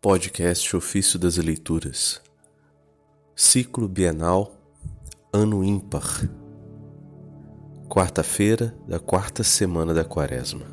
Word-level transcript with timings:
Podcast 0.00 0.76
Ofício 0.76 1.18
das 1.18 1.36
Leituras 1.38 2.20
Ciclo 3.34 3.88
Bienal 3.88 4.52
Ano 5.32 5.64
Ímpar 5.64 6.28
Quarta-feira 7.88 8.76
da 8.86 9.00
quarta 9.00 9.42
semana 9.42 9.94
da 9.94 10.04
Quaresma 10.04 10.66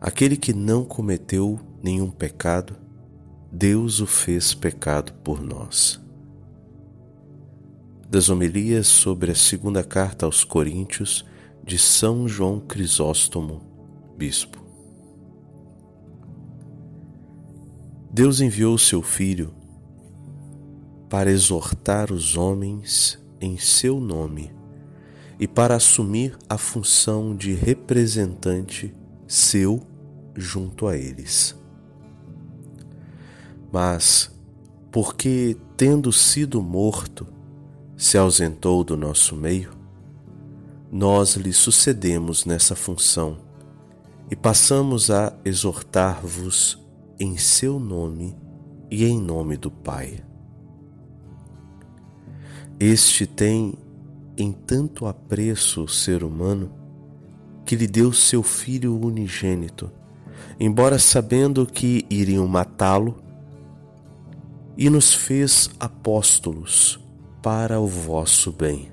Aquele 0.00 0.36
que 0.36 0.52
não 0.52 0.84
cometeu 0.84 1.60
nenhum 1.82 2.10
pecado, 2.10 2.76
Deus 3.50 4.00
o 4.00 4.06
fez 4.06 4.52
pecado 4.52 5.12
por 5.24 5.40
nós. 5.40 6.00
Das 8.08 8.28
homilias 8.28 8.88
sobre 8.88 9.30
a 9.30 9.34
segunda 9.34 9.82
carta 9.82 10.26
aos 10.26 10.44
Coríntios 10.44 11.24
de 11.64 11.78
São 11.78 12.28
João 12.28 12.60
Crisóstomo, 12.60 13.62
Bispo. 14.18 14.65
Deus 18.16 18.40
enviou 18.40 18.78
seu 18.78 19.02
Filho 19.02 19.52
para 21.06 21.30
exortar 21.30 22.10
os 22.10 22.34
homens 22.34 23.22
em 23.38 23.58
seu 23.58 24.00
nome 24.00 24.50
e 25.38 25.46
para 25.46 25.76
assumir 25.76 26.34
a 26.48 26.56
função 26.56 27.36
de 27.36 27.52
representante 27.52 28.94
seu 29.28 29.86
junto 30.34 30.86
a 30.86 30.96
eles. 30.96 31.54
Mas, 33.70 34.34
porque, 34.90 35.54
tendo 35.76 36.10
sido 36.10 36.62
morto, 36.62 37.26
se 37.98 38.16
ausentou 38.16 38.82
do 38.82 38.96
nosso 38.96 39.36
meio, 39.36 39.72
nós 40.90 41.34
lhe 41.34 41.52
sucedemos 41.52 42.46
nessa 42.46 42.74
função 42.74 43.36
e 44.30 44.34
passamos 44.34 45.10
a 45.10 45.34
exortar-vos 45.44 46.85
em 47.18 47.36
seu 47.36 47.78
nome 47.78 48.36
e 48.90 49.04
em 49.04 49.20
nome 49.20 49.56
do 49.56 49.70
Pai. 49.70 50.22
Este 52.78 53.26
tem 53.26 53.74
em 54.36 54.52
tanto 54.52 55.06
apreço 55.06 55.84
o 55.84 55.88
ser 55.88 56.22
humano 56.22 56.70
que 57.64 57.74
lhe 57.74 57.86
deu 57.86 58.12
seu 58.12 58.42
filho 58.42 58.98
unigênito, 58.98 59.90
embora 60.60 60.98
sabendo 60.98 61.66
que 61.66 62.06
iriam 62.08 62.46
matá-lo, 62.46 63.16
e 64.76 64.90
nos 64.90 65.14
fez 65.14 65.70
apóstolos 65.80 67.00
para 67.42 67.80
o 67.80 67.86
vosso 67.86 68.52
bem. 68.52 68.92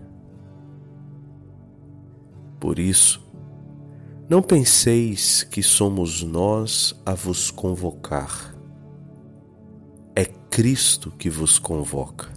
Por 2.59 2.79
isso, 2.79 3.22
não 4.33 4.41
penseis 4.41 5.43
que 5.43 5.61
somos 5.61 6.23
nós 6.23 6.99
a 7.05 7.13
vos 7.13 7.51
convocar. 7.51 8.55
É 10.15 10.25
Cristo 10.25 11.11
que 11.11 11.29
vos 11.29 11.59
convoca. 11.59 12.29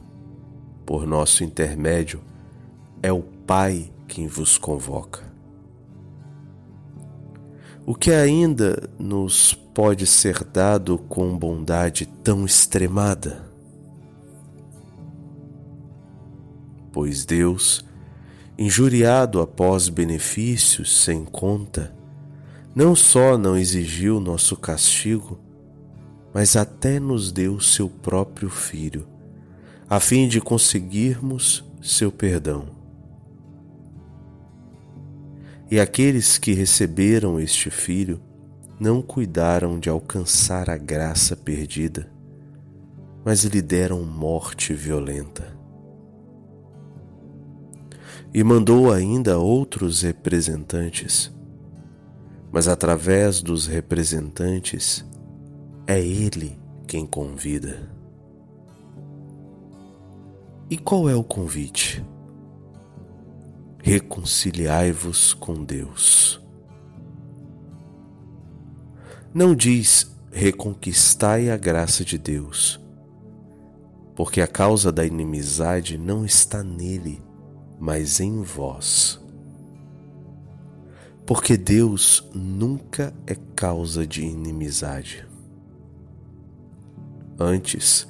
Por 0.85 1.07
nosso 1.07 1.43
intermédio, 1.43 2.21
é 3.03 3.11
o 3.11 3.23
Pai 3.23 3.91
quem 4.07 4.27
vos 4.27 4.59
convoca. 4.59 5.23
O 7.87 7.95
que 7.95 8.11
ainda 8.11 8.91
nos 8.99 9.55
pode 9.55 10.07
ser 10.07 10.45
dado 10.45 10.99
com 10.99 11.39
bondade 11.39 12.05
tão 12.23 12.45
extremada? 12.45 13.51
Pois 16.93 17.25
Deus 17.25 17.86
injuriado 18.59 19.41
após 19.41 19.89
benefícios 19.89 21.03
sem 21.05 21.25
conta, 21.25 21.95
não 22.75 22.95
só 22.95 23.37
não 23.37 23.57
exigiu 23.57 24.19
nosso 24.19 24.57
castigo, 24.57 25.39
mas 26.33 26.57
até 26.57 26.99
nos 26.99 27.31
deu 27.31 27.61
seu 27.61 27.89
próprio 27.89 28.49
Filho, 28.49 29.07
a 29.89 30.01
fim 30.01 30.27
de 30.27 30.41
conseguirmos 30.41 31.65
seu 31.83 32.11
perdão. 32.11 32.69
E 35.71 35.79
aqueles 35.81 36.39
que 36.39 36.53
receberam 36.53 37.41
este 37.41 37.71
Filho 37.71 38.21
não 38.79 39.03
cuidaram 39.03 39.79
de 39.79 39.89
alcançar 39.89 40.71
a 40.71 40.77
graça 40.77 41.37
perdida, 41.37 42.11
mas 43.25 43.45
lhe 43.45 43.61
deram 43.61 44.03
morte 44.03 44.73
violenta 44.73 45.57
e 48.33 48.45
mandou 48.45 48.93
ainda 48.93 49.39
outros 49.39 50.03
representantes. 50.03 51.33
Mas 52.53 52.69
através 52.69 53.43
dos 53.43 53.67
representantes, 53.67 55.05
é 55.87 56.01
Ele 56.01 56.59
quem 56.87 57.07
convida. 57.07 57.91
E 60.69 60.77
qual 60.77 61.09
é 61.09 61.15
o 61.15 61.23
convite? 61.23 62.05
Reconciliai-vos 63.83 65.33
com 65.33 65.65
Deus. 65.65 66.41
Não 69.33 69.55
diz 69.55 70.17
reconquistai 70.33 71.51
a 71.51 71.57
graça 71.57 72.05
de 72.05 72.19
Deus, 72.19 72.79
porque 74.15 74.41
a 74.41 74.47
causa 74.47 74.93
da 74.93 75.05
inimizade 75.05 75.97
não 75.97 76.27
está 76.27 76.63
nele, 76.63 77.23
mas 77.79 78.21
em 78.21 78.43
vós. 78.43 79.21
Porque 81.27 81.57
Deus 81.57 82.29
nunca 82.33 83.13
é 83.27 83.35
causa 83.55 84.07
de 84.07 84.23
inimizade. 84.23 85.27
Antes, 87.39 88.07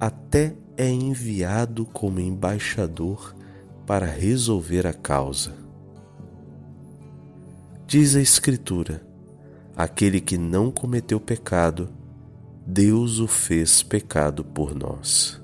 até 0.00 0.56
é 0.76 0.88
enviado 0.88 1.84
como 1.84 2.20
embaixador 2.20 3.34
para 3.86 4.06
resolver 4.06 4.86
a 4.86 4.92
causa. 4.92 5.52
Diz 7.86 8.16
a 8.16 8.20
Escritura: 8.20 9.02
aquele 9.76 10.20
que 10.20 10.36
não 10.36 10.70
cometeu 10.70 11.20
pecado, 11.20 11.88
Deus 12.66 13.18
o 13.18 13.26
fez 13.26 13.82
pecado 13.82 14.44
por 14.44 14.74
nós. 14.74 15.40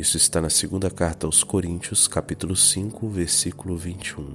Isso 0.00 0.16
está 0.16 0.40
na 0.40 0.48
segunda 0.48 0.90
carta 0.90 1.26
aos 1.26 1.44
Coríntios, 1.44 2.08
capítulo 2.08 2.56
5, 2.56 3.06
versículo 3.10 3.76
21. 3.76 4.34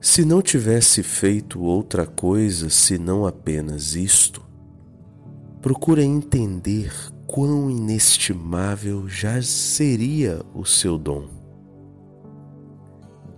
Se 0.00 0.24
não 0.24 0.42
tivesse 0.42 1.04
feito 1.04 1.62
outra 1.62 2.04
coisa 2.04 2.68
senão 2.70 3.24
apenas 3.24 3.94
isto, 3.94 4.44
procura 5.62 6.02
entender 6.02 6.92
quão 7.24 7.70
inestimável 7.70 9.08
já 9.08 9.40
seria 9.40 10.44
o 10.52 10.64
seu 10.64 10.98
dom. 10.98 11.28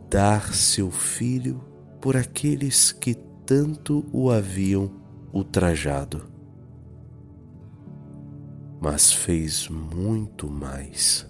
Dar 0.08 0.54
seu 0.54 0.90
filho 0.90 1.62
por 2.00 2.16
aqueles 2.16 2.92
que 2.92 3.14
tanto 3.44 4.06
o 4.10 4.30
haviam 4.30 4.90
ultrajado 5.34 6.34
mas 8.81 9.12
fez 9.12 9.69
muito 9.69 10.48
mais. 10.48 11.26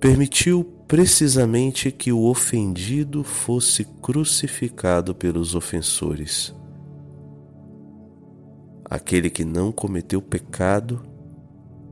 Permitiu 0.00 0.64
precisamente 0.86 1.90
que 1.90 2.12
o 2.12 2.24
ofendido 2.24 3.24
fosse 3.24 3.84
crucificado 3.84 5.14
pelos 5.14 5.54
ofensores. 5.54 6.54
Aquele 8.84 9.28
que 9.28 9.44
não 9.44 9.70
cometeu 9.70 10.22
pecado, 10.22 11.02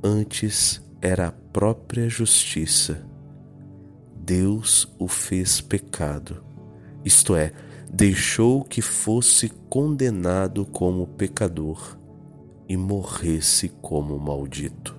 antes 0.02 0.80
era 1.02 1.28
a 1.28 1.32
própria 1.32 2.08
justiça. 2.08 3.04
Deus 4.14 4.92
o 4.98 5.06
fez 5.06 5.60
pecado, 5.60 6.42
isto 7.04 7.36
é, 7.36 7.52
deixou 7.92 8.64
que 8.64 8.82
fosse 8.82 9.48
condenado 9.68 10.64
como 10.66 11.06
pecador 11.06 11.96
e 12.68 12.76
morresse 12.76 13.68
como 13.68 14.18
maldito. 14.18 14.96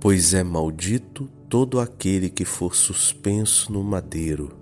Pois 0.00 0.34
é 0.34 0.42
maldito 0.42 1.28
todo 1.48 1.78
aquele 1.78 2.28
que 2.28 2.44
for 2.44 2.74
suspenso 2.74 3.72
no 3.72 3.84
madeiro, 3.84 4.56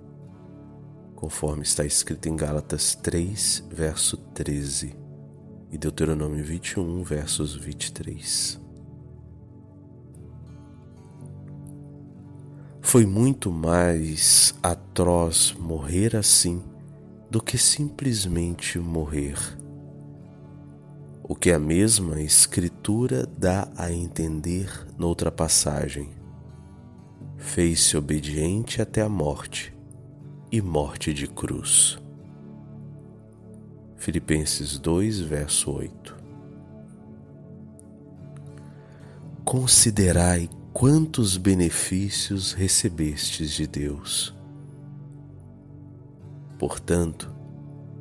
conforme 1.15 1.63
está 1.63 1.85
escrito 1.85 2.27
em 2.27 2.35
Gálatas 2.35 2.93
3, 2.95 3.67
verso 3.71 4.17
13 4.17 4.95
e 5.71 5.77
Deuteronômio 5.77 6.43
21, 6.43 7.01
versos 7.03 7.55
23. 7.55 8.59
Foi 12.81 13.05
muito 13.05 13.51
mais 13.51 14.53
atroz 14.61 15.55
morrer 15.57 16.15
assim 16.15 16.70
do 17.31 17.41
que 17.41 17.57
simplesmente 17.57 18.77
morrer. 18.77 19.37
O 21.23 21.33
que 21.33 21.49
a 21.49 21.57
mesma 21.57 22.21
Escritura 22.21 23.25
dá 23.25 23.71
a 23.77 23.89
entender 23.89 24.69
noutra 24.97 25.31
passagem. 25.31 26.09
fez-se 27.37 27.95
obediente 27.97 28.81
até 28.81 29.01
a 29.01 29.09
morte 29.09 29.73
e 30.51 30.61
morte 30.61 31.13
de 31.13 31.25
cruz. 31.25 31.97
Filipenses 33.95 34.77
2, 34.77 35.21
verso 35.21 35.71
8. 35.71 36.17
Considerai 39.45 40.49
quantos 40.73 41.37
benefícios 41.37 42.51
recebestes 42.51 43.51
de 43.51 43.65
Deus. 43.65 44.40
Portanto, 46.61 47.33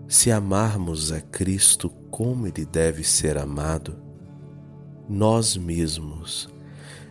se 0.07 0.31
amarmos 0.31 1.13
a 1.13 1.21
Cristo 1.23 1.89
como 2.11 2.47
Ele 2.47 2.67
deve 2.67 3.03
ser 3.03 3.39
amado, 3.39 3.97
nós 5.09 5.57
mesmos 5.57 6.47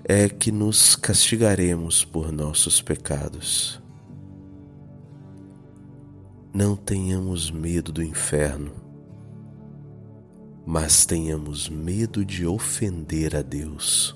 é 0.03 0.29
que 0.29 0.51
nos 0.51 0.95
castigaremos 0.95 2.05
por 2.05 2.31
nossos 2.31 2.83
pecados. 2.83 3.81
Não 6.53 6.75
tenhamos 6.75 7.49
medo 7.49 7.91
do 7.91 8.03
inferno, 8.03 8.73
mas 10.67 11.03
tenhamos 11.03 11.67
medo 11.67 12.23
de 12.23 12.45
ofender 12.45 13.35
a 13.35 13.41
Deus. 13.41 14.15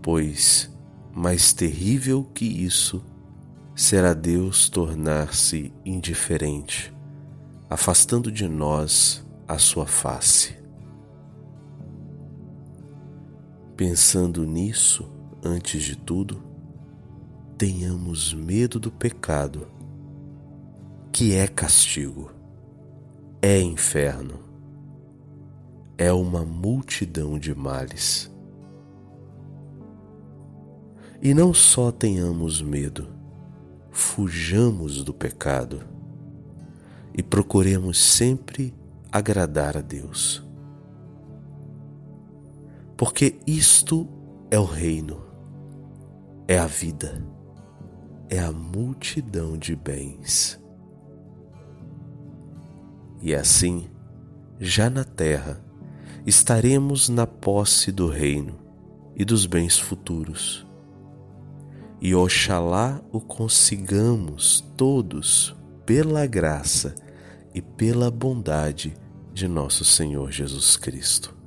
Pois 0.00 0.74
mais 1.14 1.52
terrível 1.52 2.24
que 2.24 2.46
isso 2.46 3.04
será 3.80 4.12
Deus 4.12 4.68
tornar-se 4.68 5.72
indiferente, 5.86 6.94
afastando 7.68 8.30
de 8.30 8.46
nós 8.46 9.26
a 9.48 9.56
sua 9.56 9.86
face. 9.86 10.54
Pensando 13.74 14.44
nisso, 14.44 15.10
antes 15.42 15.82
de 15.82 15.96
tudo, 15.96 16.42
tenhamos 17.56 18.34
medo 18.34 18.78
do 18.78 18.92
pecado 18.92 19.66
que 21.10 21.34
é 21.34 21.48
castigo, 21.48 22.30
é 23.40 23.62
inferno, 23.62 24.40
é 25.96 26.12
uma 26.12 26.44
multidão 26.44 27.38
de 27.38 27.54
males. 27.54 28.30
E 31.22 31.32
não 31.32 31.54
só 31.54 31.90
tenhamos 31.90 32.60
medo, 32.60 33.19
fujamos 33.90 35.02
do 35.04 35.12
pecado 35.12 35.82
e 37.14 37.22
procuremos 37.22 37.98
sempre 37.98 38.74
agradar 39.10 39.76
a 39.76 39.80
Deus. 39.80 40.46
Porque 42.96 43.38
isto 43.46 44.08
é 44.50 44.58
o 44.58 44.64
reino, 44.64 45.22
é 46.46 46.58
a 46.58 46.66
vida, 46.66 47.24
é 48.28 48.38
a 48.38 48.52
multidão 48.52 49.56
de 49.56 49.74
bens. 49.74 50.60
E 53.22 53.34
assim, 53.34 53.88
já 54.58 54.88
na 54.88 55.04
terra, 55.04 55.62
estaremos 56.26 57.08
na 57.08 57.26
posse 57.26 57.90
do 57.90 58.08
reino 58.08 58.58
e 59.16 59.24
dos 59.24 59.46
bens 59.46 59.78
futuros. 59.78 60.66
E 62.00 62.14
oxalá 62.14 63.00
o 63.12 63.20
consigamos 63.20 64.64
todos 64.76 65.54
pela 65.84 66.26
graça 66.26 66.94
e 67.54 67.60
pela 67.60 68.10
bondade 68.10 68.94
de 69.32 69.46
nosso 69.46 69.84
Senhor 69.84 70.30
Jesus 70.32 70.76
Cristo. 70.76 71.39